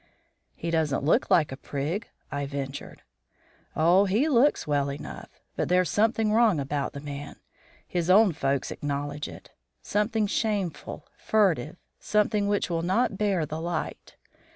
"He 0.55 0.71
doesn't 0.71 1.03
look 1.03 1.29
like 1.29 1.51
a 1.51 1.55
prig," 1.55 2.07
I 2.31 2.47
ventured. 2.47 3.03
"Oh, 3.75 4.05
he 4.05 4.27
looks 4.27 4.65
well 4.65 4.91
enough. 4.91 5.39
But 5.55 5.69
there's 5.69 5.91
something 5.91 6.33
wrong 6.33 6.59
about 6.59 6.93
the 6.93 6.99
man. 6.99 7.35
His 7.87 8.09
own 8.09 8.31
folks 8.33 8.71
acknowledge 8.71 9.27
it; 9.27 9.51
something 9.83 10.25
shameful, 10.25 11.05
furtive; 11.19 11.77
something 11.99 12.47
which 12.47 12.67
will 12.67 12.81
not 12.81 13.19
bear 13.19 13.45
the 13.45 13.61
light. 13.61 14.15